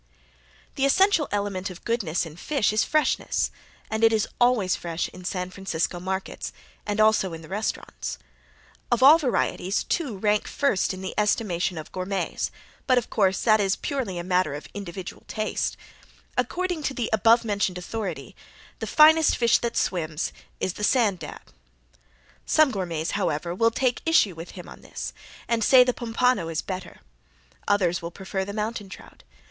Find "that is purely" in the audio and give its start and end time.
13.43-14.17